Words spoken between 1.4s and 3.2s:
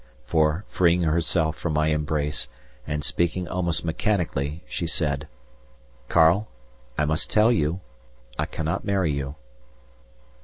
from my embrace and